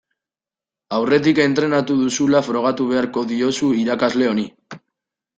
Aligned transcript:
Aurretik 0.99 1.41
entrenatu 1.43 1.97
duzula 1.99 2.41
frogatu 2.47 2.87
beharko 2.93 3.23
diozu 3.33 3.69
irakasle 3.83 4.31
honi. 4.31 4.47